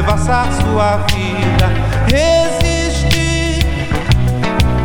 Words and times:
devassar 0.00 0.48
sua 0.52 0.96
vida. 1.08 1.68
Resistir 2.08 3.60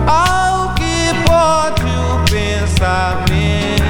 ao 0.06 0.74
que 0.74 1.14
pode 1.26 1.84
o 1.84 2.20
pensamento. 2.30 3.86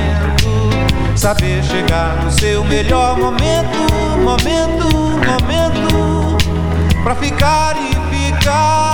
Saber 1.15 1.63
chegar 1.63 2.24
no 2.24 2.32
seu 2.32 2.63
melhor 2.65 3.17
momento, 3.17 3.77
momento, 4.24 4.88
momento. 5.25 6.38
Pra 7.03 7.15
ficar 7.15 7.75
e 7.75 7.96
ficar. 8.15 8.85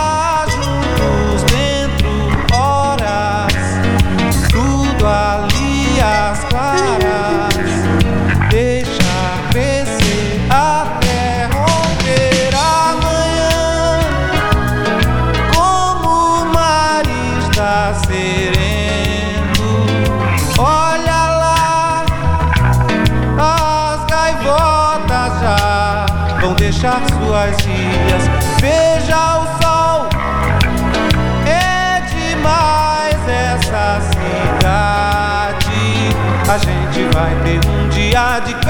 Vai 37.21 37.35
ter 37.43 37.59
um 37.69 37.87
dia 37.89 38.39
de 38.39 38.60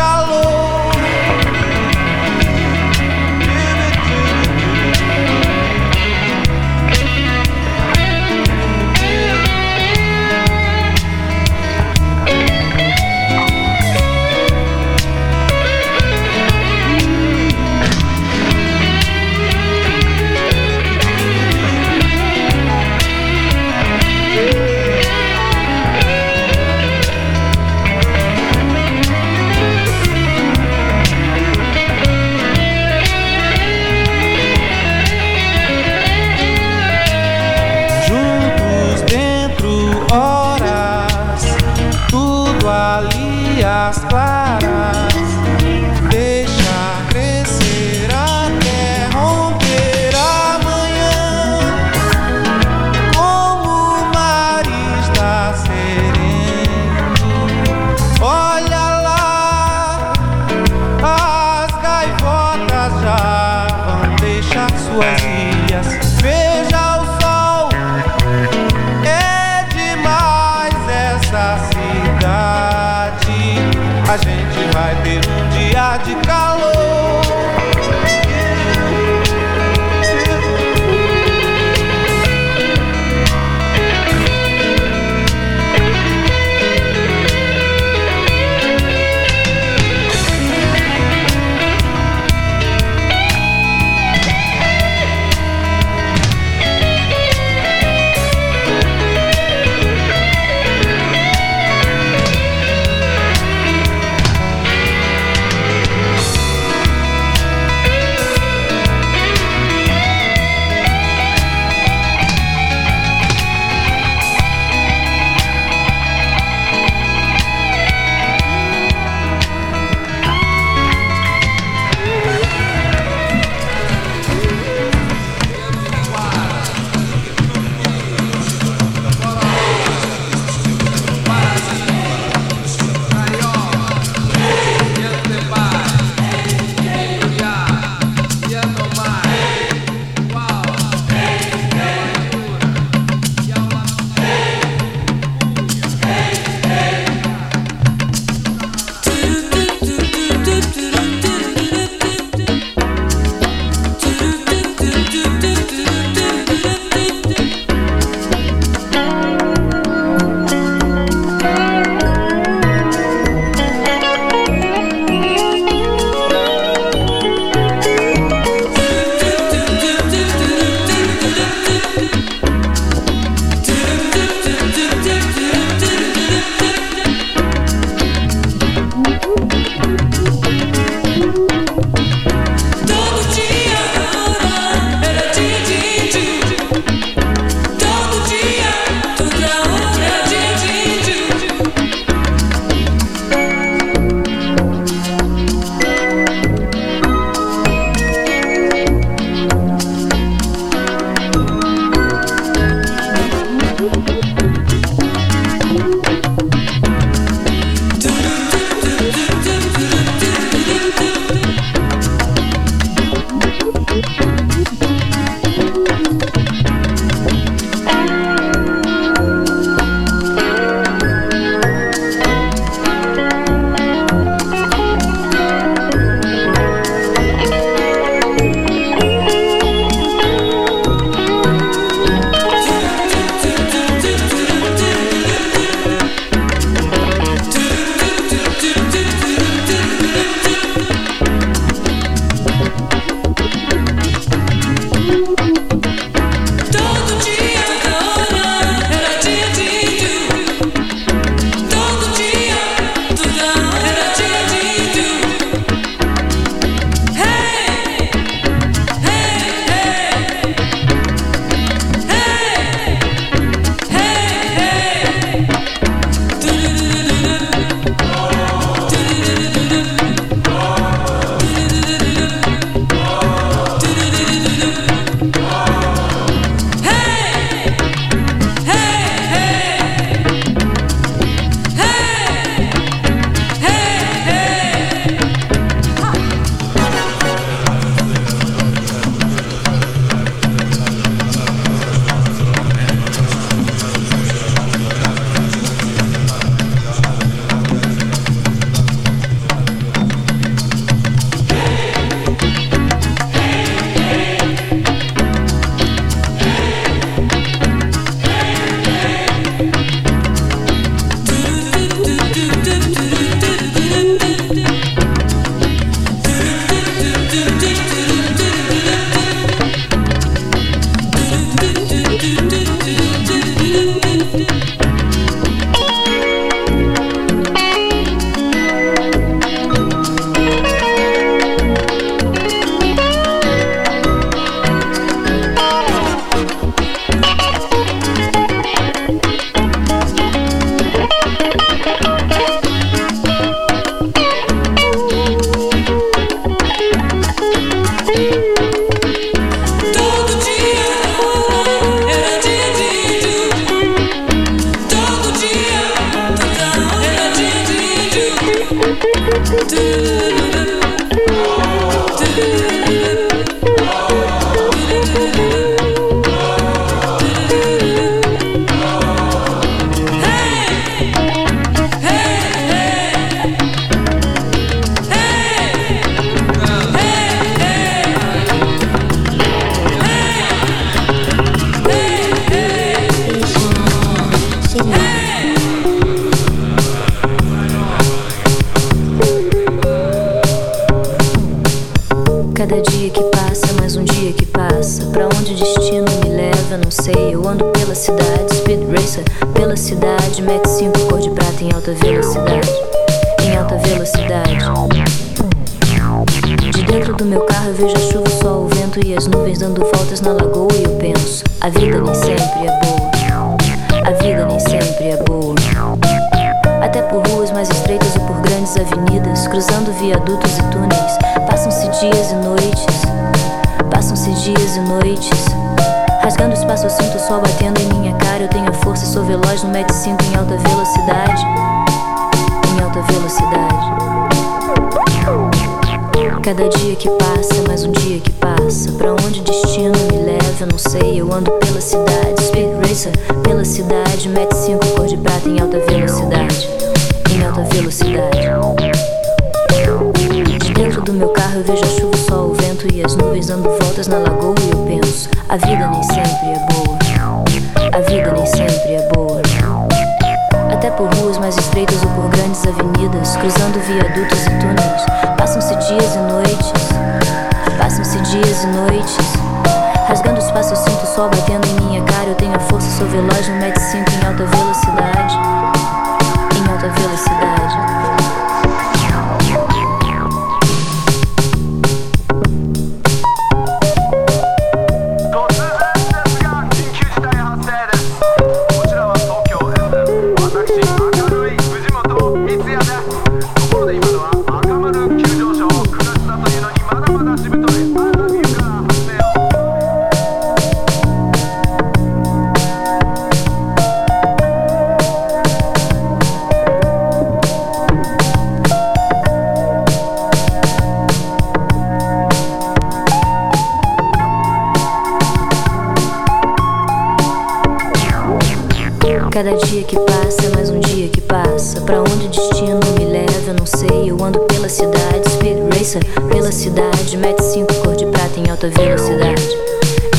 Cada 519.32 519.56
dia 519.56 519.82
que 519.84 519.96
passa, 519.96 520.50
mais 520.54 520.70
um 520.70 520.82
dia 520.82 521.08
que 521.08 521.22
passa. 521.22 521.80
Pra 521.82 522.02
onde 522.02 522.26
o 522.26 522.30
destino 522.30 522.82
me 523.00 523.06
leva, 523.06 523.32
eu 523.48 523.54
não 523.54 523.66
sei. 523.66 524.12
Eu 524.12 524.22
ando 524.22 524.42
pela 524.42 524.68
cidade, 524.68 525.32
speed 525.32 525.58
racer, 525.74 526.04
pela 526.30 526.52
cidade. 526.52 527.16
Met 527.16 527.42
5 527.42 527.74
cor 527.76 527.96
de 527.96 528.06
prata 528.08 528.38
em 528.38 528.50
alta 528.50 528.68
velocidade. 528.68 529.48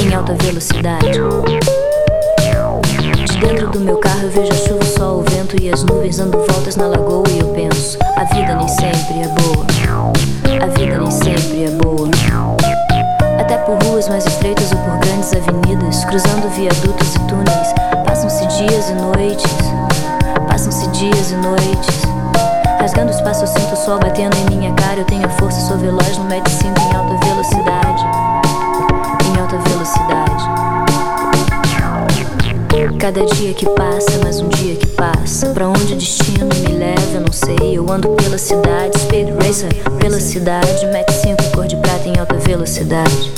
Em 0.01 0.15
alta 0.15 0.35
velocidade. 0.43 1.11
De 3.31 3.39
dentro 3.39 3.69
do 3.69 3.81
meu 3.81 3.99
carro 3.99 4.23
eu 4.23 4.31
vejo 4.31 4.51
a 4.51 4.57
chuva, 4.57 4.83
o 4.83 4.99
sol, 4.99 5.19
o 5.19 5.23
vento 5.31 5.63
e 5.63 5.71
as 5.71 5.85
nuvens 5.85 6.17
dando 6.17 6.39
voltas 6.39 6.77
na 6.77 6.87
lagoa. 6.87 7.25
E 7.31 7.41
eu 7.41 7.49
penso: 7.49 7.99
a 8.17 8.25
vida 8.35 8.55
nem 8.55 8.69
sempre 8.69 9.21
é 9.21 9.29
boa. 9.29 9.67
A 10.63 10.67
vida 10.69 10.99
nem 10.99 11.11
sempre 11.11 11.65
é 11.65 11.71
boa. 11.71 12.09
Até 13.53 13.65
por 13.65 13.77
ruas 13.85 14.09
mais 14.09 14.25
estreitas 14.25 14.73
ou 14.73 14.79
por 14.79 14.97
grandes 14.97 15.31
avenidas, 15.35 16.07
cruzando 16.07 16.49
viadutos 16.57 17.15
e 17.15 17.19
túneis, 17.19 17.75
passam-se 18.07 18.47
dias 18.47 18.89
e 18.89 18.95
noites. 18.95 19.53
Passam-se 20.49 20.87
dias 20.89 21.33
e 21.33 21.35
noites. 21.35 22.03
Rasgando 22.81 23.11
espaço, 23.11 23.43
eu 23.43 23.47
sinto 23.49 23.75
o 23.75 23.77
sol 23.77 23.99
batendo 23.99 24.35
em 24.39 24.57
minha 24.57 24.73
cara. 24.73 25.01
Eu 25.01 25.05
tenho 25.05 25.27
a 25.27 25.29
força, 25.29 25.61
sou 25.69 25.77
veloz 25.77 26.17
no 26.17 26.25
Met 26.25 26.49
5 26.49 26.69
em 26.81 26.97
alta 26.97 27.27
velocidade. 27.27 28.05
Em 29.27 29.39
alta 29.39 29.59
velocidade. 29.69 30.45
Cada 32.99 33.27
dia 33.35 33.53
que 33.53 33.67
passa, 33.69 34.19
mais 34.23 34.41
um 34.41 34.49
dia 34.49 34.77
que 34.77 34.87
passa. 34.87 35.49
Pra 35.49 35.69
onde 35.69 35.93
o 35.93 35.97
destino 35.97 36.47
me 36.47 36.75
leva, 36.75 37.17
eu 37.17 37.21
não 37.21 37.33
sei. 37.33 37.77
Eu 37.77 37.93
ando 37.93 38.09
pela 38.11 38.39
cidade, 38.39 38.99
speed 38.99 39.29
racer, 39.45 39.75
pela 39.99 40.19
cidade. 40.19 40.87
Met 40.87 41.12
em 42.13 42.19
alta 42.19 42.37
velocidade, 42.37 43.33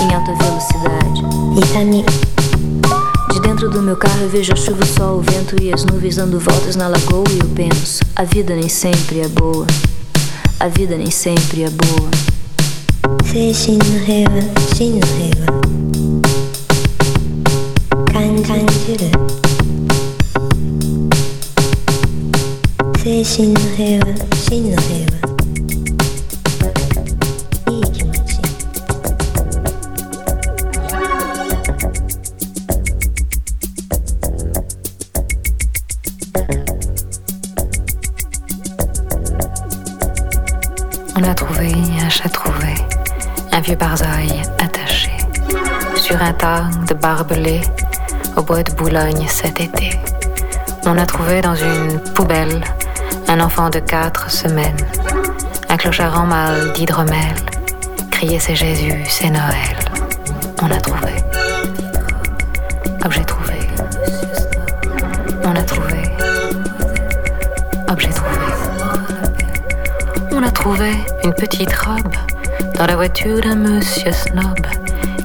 em 0.00 0.14
alta 0.14 0.34
velocidade. 0.34 1.22
Tá 1.22 1.80
Itami. 1.80 2.04
De 3.32 3.40
dentro 3.40 3.68
do 3.68 3.82
meu 3.82 3.96
carro 3.96 4.22
eu 4.22 4.28
vejo 4.28 4.52
a 4.52 4.56
chuva, 4.56 4.82
o 4.82 4.86
sol, 4.86 5.18
o 5.18 5.20
vento 5.20 5.62
e 5.62 5.72
as 5.72 5.84
nuvens 5.84 6.16
dando 6.16 6.38
voltas 6.40 6.76
na 6.76 6.88
lagoa 6.88 7.24
e 7.30 7.38
eu 7.40 7.48
penso: 7.50 8.02
a 8.16 8.24
vida 8.24 8.54
nem 8.54 8.68
sempre 8.68 9.20
é 9.20 9.28
boa. 9.28 9.66
A 10.60 10.68
vida 10.68 10.96
nem 10.96 11.10
sempre 11.10 11.64
é 11.64 11.70
boa. 11.70 12.10
Fishing 13.24 13.78
no 13.78 13.98
heaven, 14.06 14.50
shin 14.74 15.00
no 15.00 15.06
heaven. 15.18 15.44
Kan 18.12 18.36
no 23.52 23.60
heaven, 23.76 24.16
shin 24.48 24.70
no. 24.70 25.13
De 46.86 46.94
barbelés 46.94 47.60
au 48.36 48.42
bois 48.42 48.62
de 48.62 48.72
Boulogne 48.72 49.26
cet 49.28 49.60
été. 49.60 49.98
On 50.86 50.98
a 50.98 51.06
trouvé 51.06 51.40
dans 51.40 51.54
une 51.54 52.00
poubelle 52.14 52.62
un 53.28 53.40
enfant 53.40 53.70
de 53.70 53.78
quatre 53.78 54.30
semaines, 54.30 54.76
un 55.68 55.76
clochard 55.76 56.20
en 56.20 56.26
mal 56.26 56.72
d'hydromel, 56.72 57.34
criait 58.10 58.38
c'est 58.38 58.54
Jésus, 58.54 59.04
c'est 59.08 59.30
Noël. 59.30 59.76
On 60.62 60.70
a 60.70 60.80
trouvé. 60.80 61.12
Objet 63.04 63.24
trouvé. 63.24 63.58
On 65.44 65.54
a 65.54 65.62
trouvé. 65.62 66.02
Objet 67.88 68.10
trouvé. 68.10 68.30
On 70.32 70.42
a 70.42 70.50
trouvé 70.50 70.92
une 71.22 71.34
petite 71.34 71.72
robe 71.74 72.14
dans 72.78 72.86
la 72.86 72.96
voiture 72.96 73.40
d'un 73.40 73.56
monsieur 73.56 74.12
snob 74.12 74.66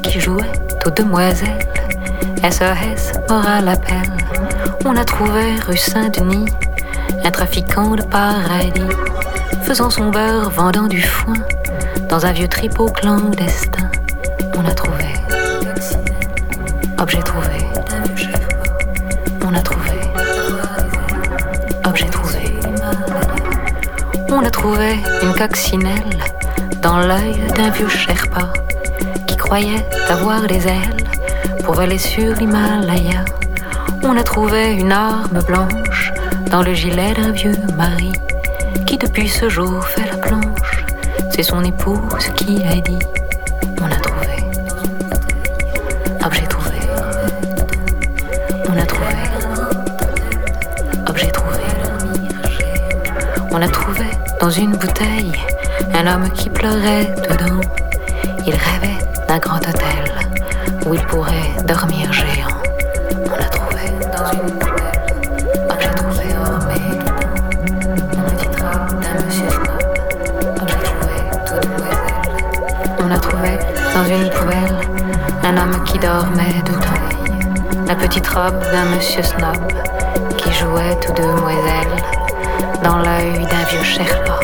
qui 0.04 0.20
jouait 0.20 0.52
aux 0.90 0.92
demoiselles. 0.92 1.68
SOS 2.44 3.14
aura 3.30 3.62
l'appel. 3.62 4.02
On 4.86 4.96
a 4.96 5.06
trouvé 5.06 5.56
rue 5.68 5.78
Saint-Denis 5.78 6.48
un 7.24 7.32
trafiquant 7.32 7.96
de 7.96 8.02
paradis 8.02 8.82
faisant 9.64 9.90
son 9.90 10.10
beurre, 10.10 10.50
vendant 10.50 10.88
du 10.88 11.02
foin 11.02 11.36
dans 12.08 12.26
un 12.26 12.32
vieux 12.32 12.48
tripot 12.48 12.88
clandestin. 12.88 13.90
On 14.58 14.66
a 14.66 14.74
trouvé. 14.74 15.06
Objet 16.98 17.22
trouvé. 17.22 17.58
On 19.46 19.54
a 19.54 19.62
trouvé. 19.62 19.92
Objet 21.86 22.10
trouvé. 22.10 22.60
On 24.30 24.44
a 24.44 24.50
trouvé 24.50 25.00
une 25.22 25.34
coccinelle 25.34 26.18
dans 26.82 26.98
l'œil 26.98 27.36
d'un 27.56 27.70
vieux 27.70 27.90
Sherpa 27.90 28.54
croyait 29.50 29.84
avoir 30.08 30.46
les 30.46 30.68
ailes 30.68 30.96
pour 31.64 31.80
aller 31.80 31.98
sur 31.98 32.36
l'Himalaya. 32.36 33.26
On 34.04 34.16
a 34.16 34.22
trouvé 34.22 34.74
une 34.74 34.92
arme 34.92 35.42
blanche 35.42 36.14
dans 36.52 36.62
le 36.62 36.76
gilet 36.76 37.16
d'un 37.16 37.32
vieux 37.32 37.58
mari 37.76 38.14
qui 38.86 38.96
depuis 39.00 39.28
ce 39.28 39.50
jour 39.50 39.84
fait 39.88 40.06
la 40.06 40.18
planche. 40.18 40.86
C'est 41.32 41.42
son 41.42 41.64
épouse 41.64 42.28
qui 42.36 42.60
l'a 42.60 42.76
dit. 42.76 43.00
On 43.82 43.88
a 43.88 44.00
trouvé. 44.08 44.36
Objet 46.24 46.46
trouvé. 46.46 46.78
On 48.70 48.78
a 48.78 48.86
trouvé. 48.86 49.16
Objet 51.08 51.32
trouvé. 51.32 51.64
On 53.50 53.60
a 53.64 53.68
trouvé 53.68 54.06
dans 54.40 54.52
une 54.52 54.74
bouteille 54.74 55.34
un 55.96 56.06
homme 56.06 56.30
qui 56.34 56.52
pleurait 56.52 57.16
dedans. 57.28 57.62
Il 58.46 58.54
rêvait 58.54 58.99
d'un 59.40 59.48
grand 59.50 59.58
hôtel 59.58 60.04
où 60.86 60.94
il 60.94 61.02
pourrait 61.08 61.52
dormir 61.66 62.12
géant. 62.12 62.48
On 63.26 63.34
a 63.34 63.46
trouvé 63.46 63.82
dans 64.12 64.32
une 64.32 64.50
bouteille 64.58 65.00
un 65.70 65.80
j'ai 65.80 65.90
trouvé 65.96 66.26
ormé 66.38 66.80
dedans. 67.00 68.18
Un 68.18 68.30
petit 68.32 68.50
d'un 68.50 69.26
monsieur 69.26 69.50
snob. 69.50 69.82
Un 70.60 70.68
j'ai 70.68 70.80
trouvé 70.84 71.16
toute 71.46 71.62
demoiselle. 71.62 72.20
On 73.00 73.12
a 73.12 73.18
trouvé 73.18 73.60
dans 73.94 74.06
une 74.06 74.30
poubelle 74.30 74.76
un 75.44 75.58
homme 75.58 75.84
qui 75.86 76.00
dormait 76.00 76.62
dedans. 76.66 77.88
La 77.88 77.96
petite 77.96 78.28
robe 78.28 78.60
d'un 78.72 78.86
monsieur 78.96 79.24
snob 79.24 79.58
qui 80.38 80.52
jouait 80.54 80.96
tout 81.02 81.14
demoiselle 81.14 81.94
dans 82.84 82.98
l'œil 82.98 83.46
d'un 83.46 83.64
vieux 83.70 83.84
Sherpa. 83.84 84.40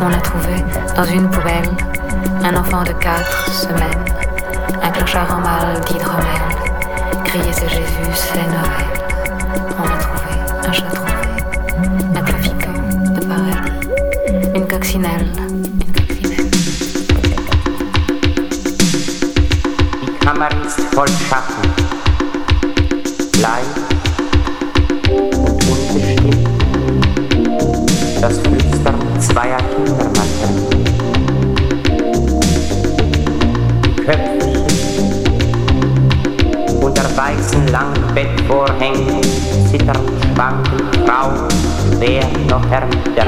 On 0.00 0.12
a 0.12 0.20
trouvé 0.20 0.64
dans 0.96 1.04
une 1.04 1.28
poubelle 1.28 1.70
un 2.44 2.56
enfant 2.56 2.82
de 2.82 2.92
quatre 2.92 3.50
semaines, 3.50 4.04
un 4.82 4.90
clochard 4.90 5.36
en 5.36 5.40
mal 5.40 5.80
d'hydromel. 5.86 6.42
Crier 7.24 7.52
c'est 7.52 7.68
Jésus, 7.68 8.12
c'est 8.14 8.46
Noël. 8.46 8.86
On 9.78 9.84
a 9.84 9.96
trouvé 9.98 10.32
un 10.66 10.72
chat 10.72 10.90
trouvé, 10.90 11.12
un 12.16 12.22
trafiquant 12.22 12.72
de 13.14 13.20
paradis, 13.26 13.72
une 14.54 14.66
coccinelle, 14.66 15.32
une 15.48 15.92
coccinelle. 15.92 16.50
der 42.00 42.22
noch 42.48 42.70
Herr 42.70 42.86
der 43.16 43.27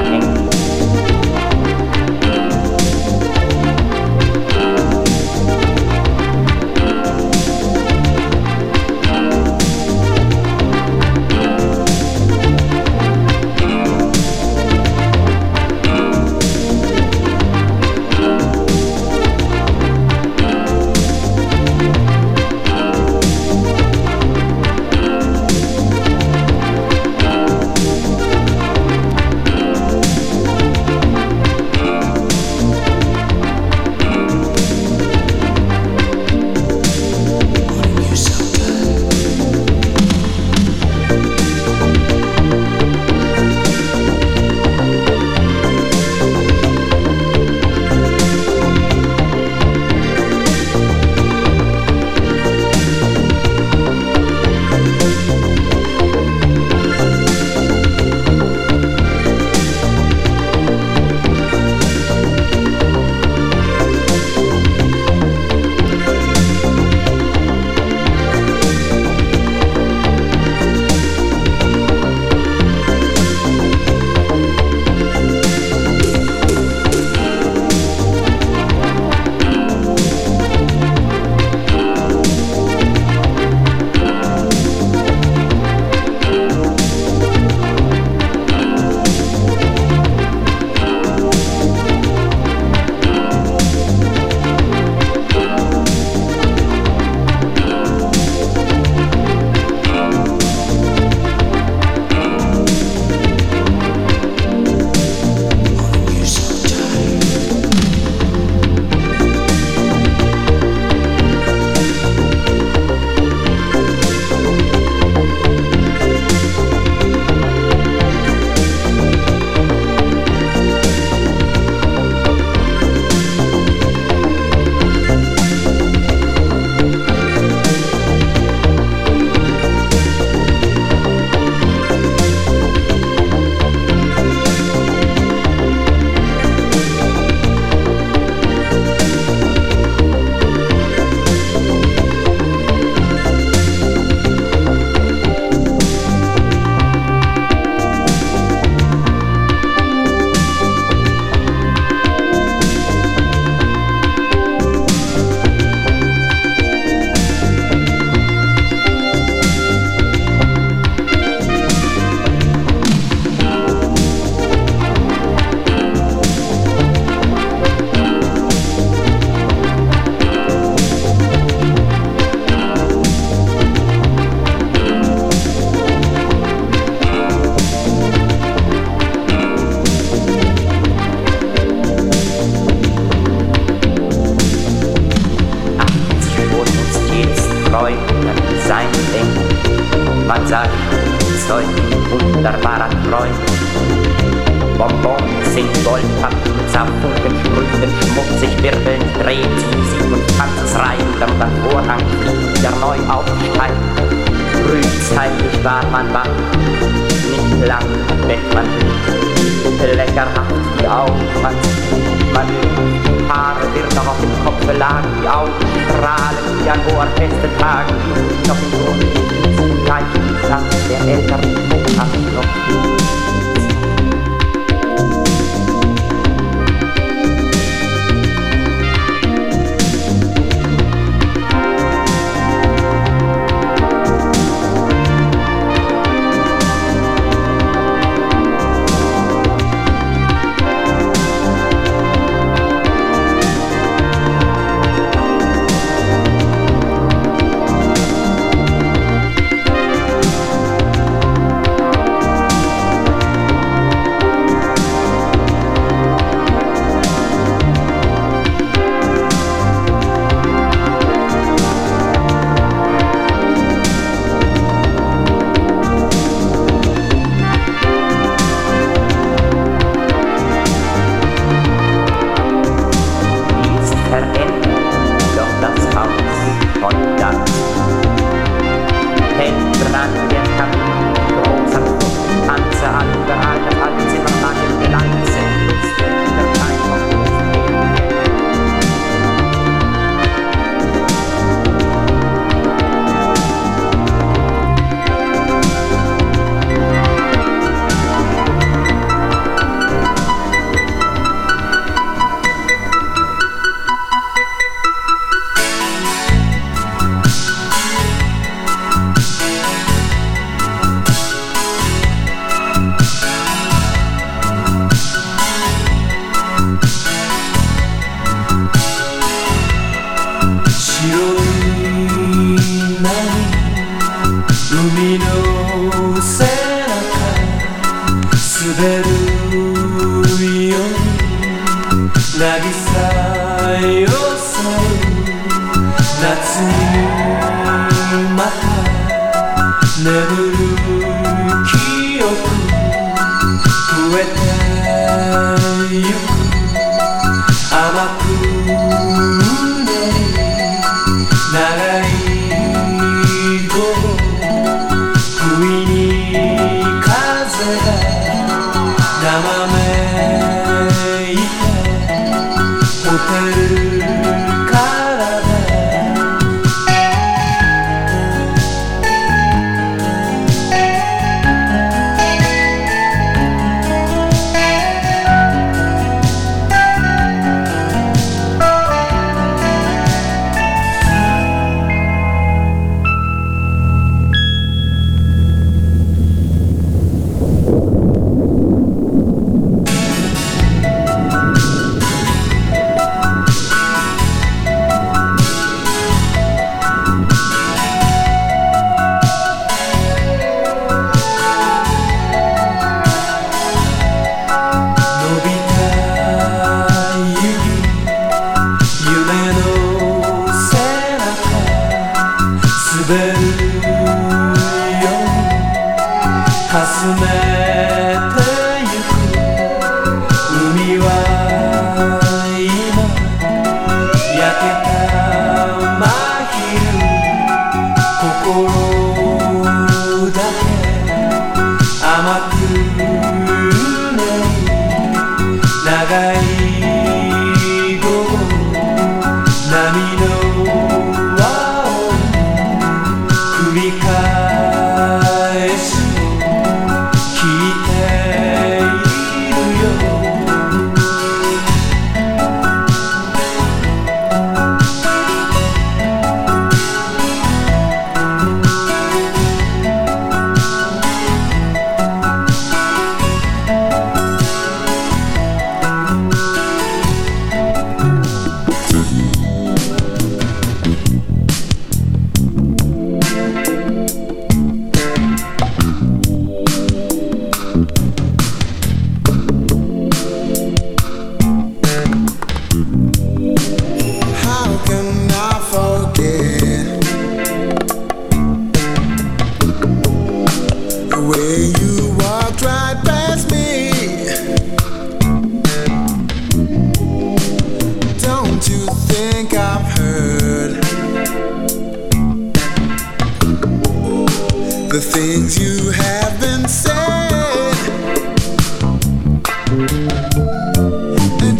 There 328.81 329.10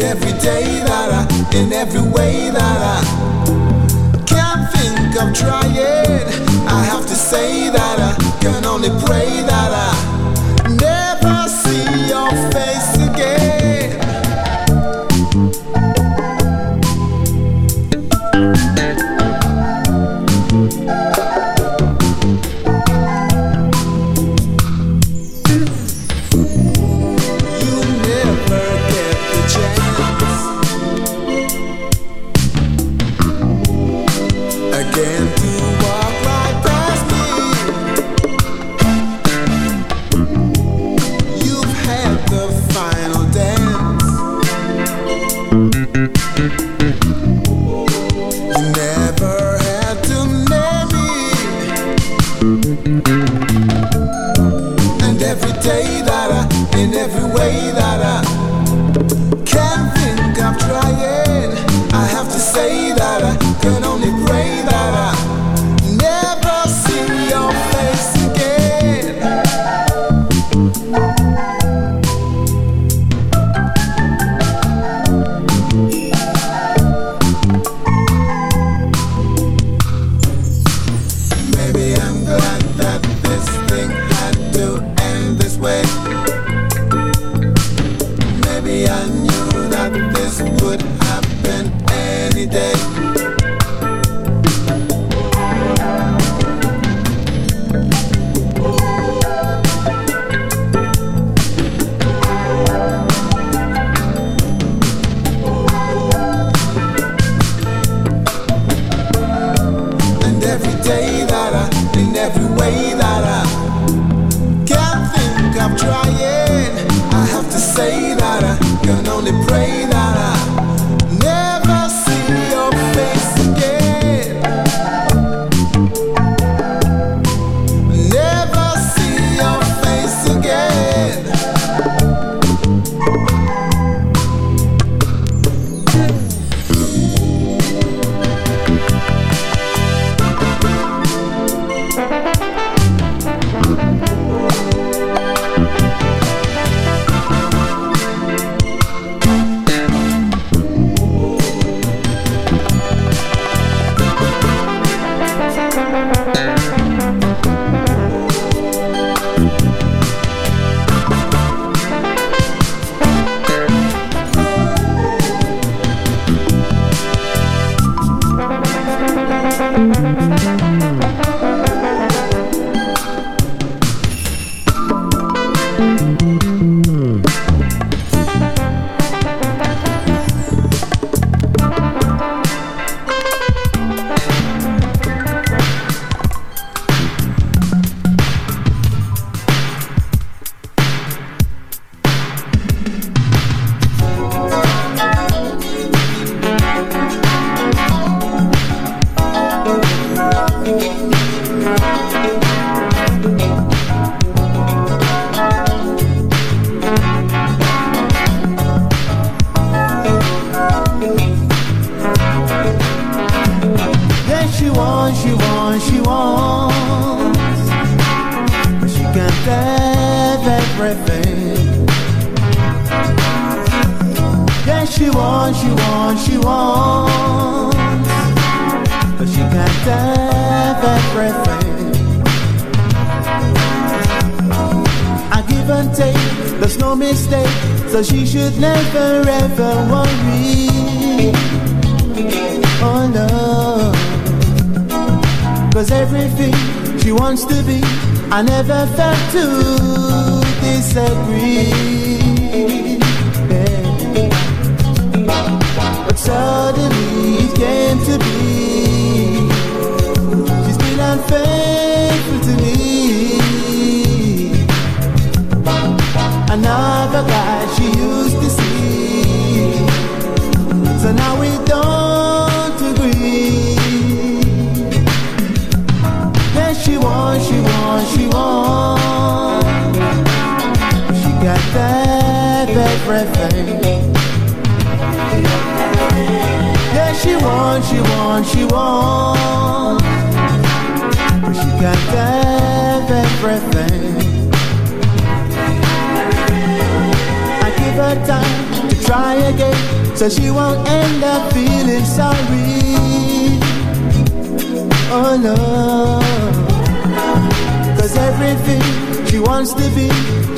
in 0.01 0.07
every 0.07 0.31
day 0.39 0.63
that 0.83 1.09
I, 1.13 1.55
in 1.55 1.71
every 1.73 2.01
way 2.01 2.49
that 2.49 2.79
I 2.95 4.25
can't 4.25 4.69
think 4.73 5.21
of 5.21 5.33
trying. 5.33 5.77
I 6.67 6.83
have 6.83 7.05
to 7.05 7.15
say 7.15 7.69
that 7.69 7.99
I 7.99 8.39
can 8.41 8.65
only 8.65 8.89
pray 9.05 9.29
that 9.43 9.71
I. 9.71 9.90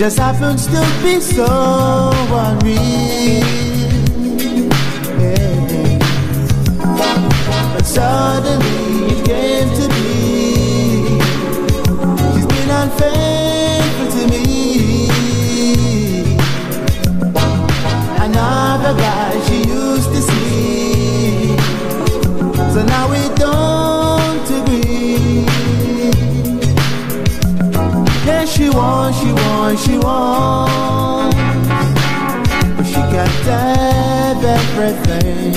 just 0.04 0.20
happen 0.20 0.58
to 0.58 1.01
be 1.01 1.22
so 1.22 1.45
unreal. 2.30 3.62
wants, 30.04 31.36
but 32.78 32.86
she 32.86 33.01
got 33.16 33.30
everything. 34.43 35.54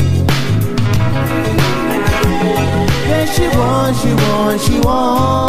Yeah, 3.08 3.26
she 3.26 3.48
wants, 3.58 4.00
she 4.02 4.12
wants, 4.14 4.66
she 4.66 4.80
wants. 4.80 5.45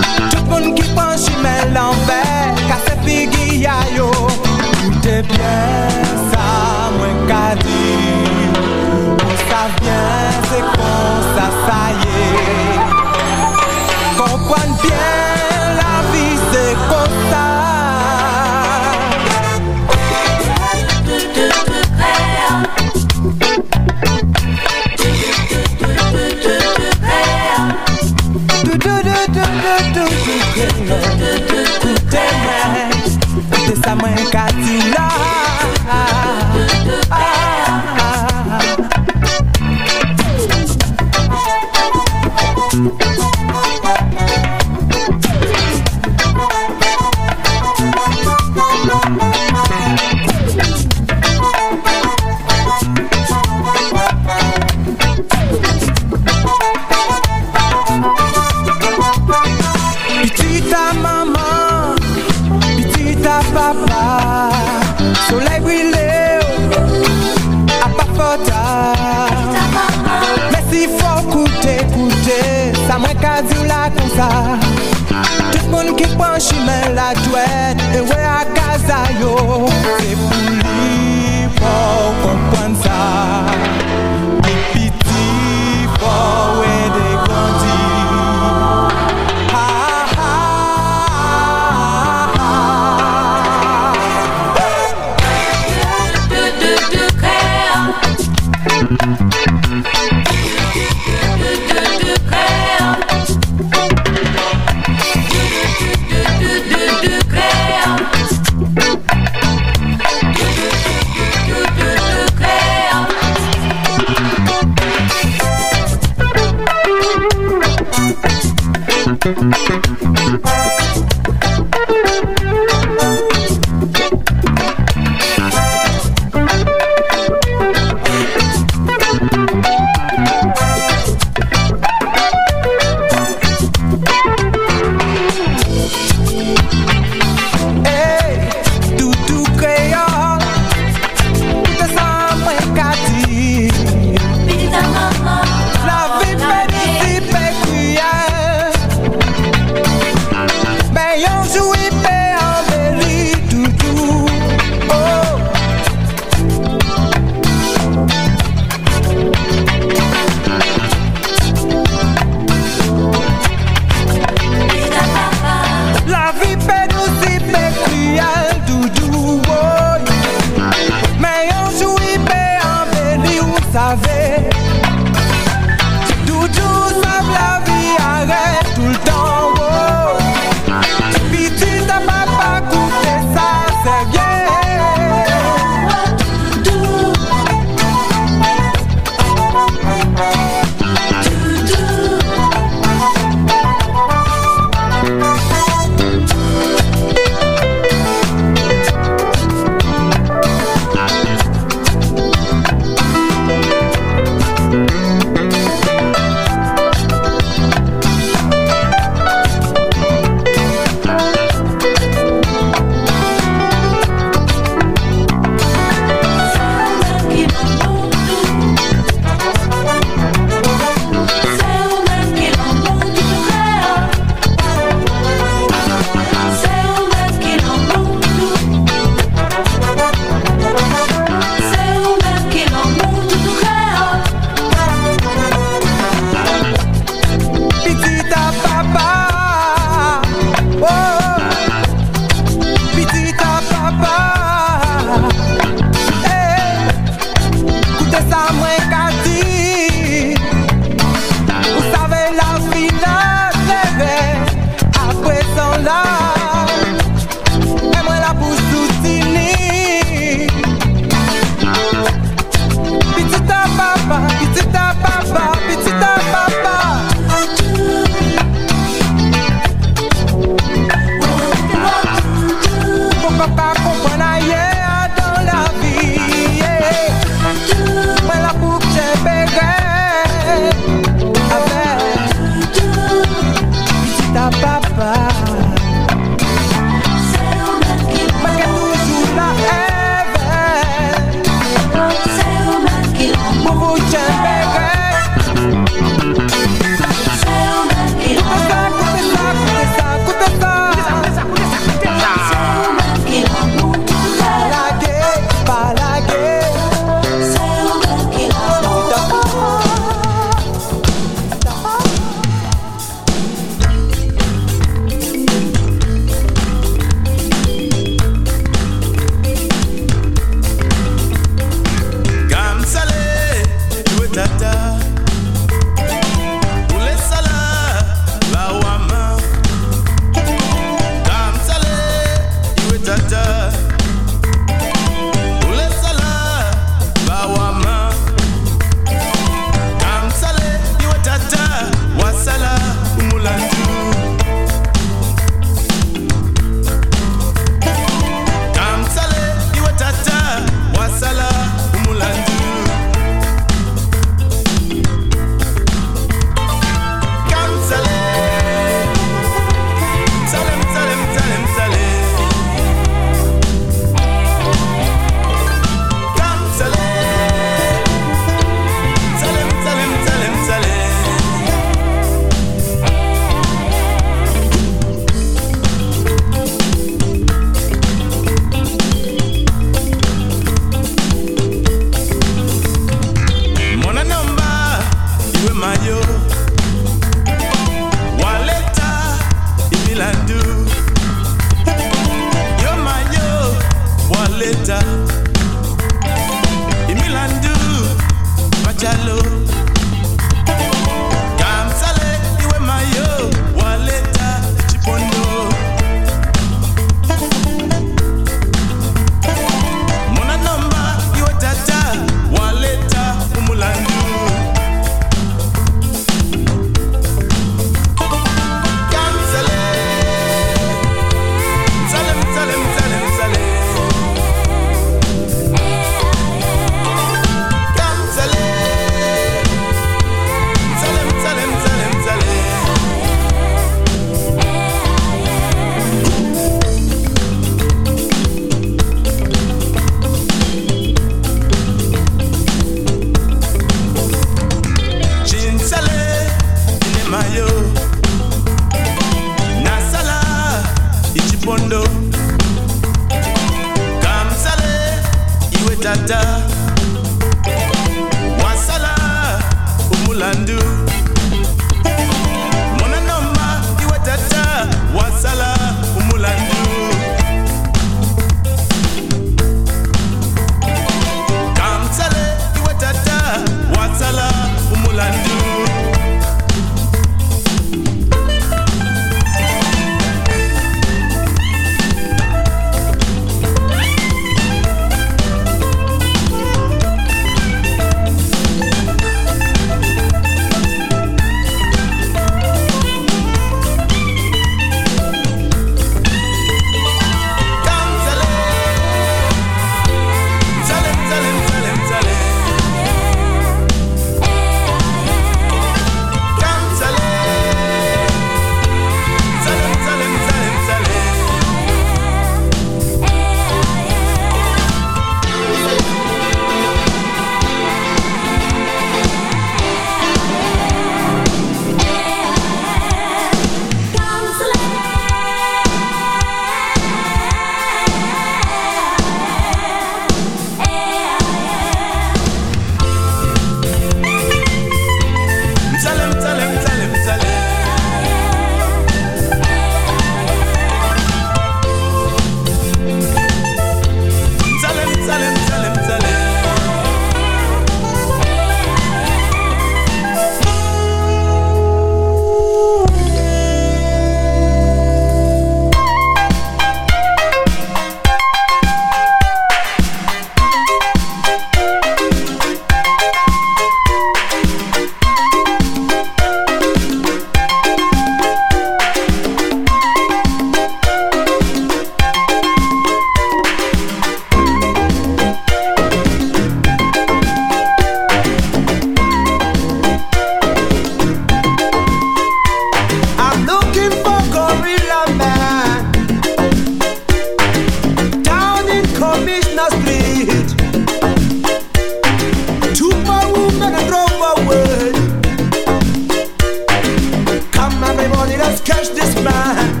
mine. 599.39 600.00